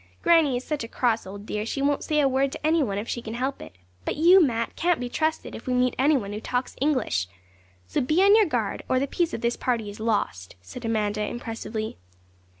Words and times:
Granny 0.23 0.57
is 0.57 0.63
such 0.63 0.83
a 0.83 0.87
cross 0.87 1.27
old 1.27 1.45
dear 1.45 1.63
she 1.63 1.79
won't 1.79 2.03
say 2.03 2.19
a 2.19 2.27
word 2.27 2.51
to 2.51 2.65
any 2.65 2.81
one 2.81 2.97
if 2.97 3.07
she 3.07 3.21
can 3.21 3.35
help 3.35 3.61
it; 3.61 3.75
but 4.03 4.15
you, 4.15 4.41
Mat, 4.43 4.75
can't 4.75 4.99
be 4.99 5.07
trusted 5.07 5.53
if 5.53 5.67
we 5.67 5.75
meet 5.75 5.93
any 5.99 6.17
one 6.17 6.33
who 6.33 6.41
talks 6.41 6.75
English. 6.81 7.27
So 7.85 8.01
be 8.01 8.19
on 8.23 8.35
your 8.35 8.47
guard, 8.47 8.81
or 8.89 8.97
the 8.97 9.05
peace 9.05 9.31
of 9.31 9.41
this 9.41 9.55
party 9.55 9.91
is 9.91 9.99
lost,' 9.99 10.55
said 10.63 10.83
Amanda, 10.85 11.21
impressively. 11.21 11.97